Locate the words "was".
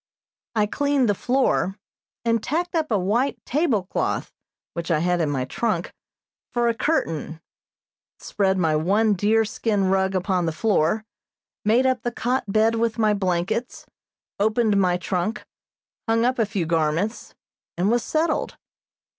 17.91-18.01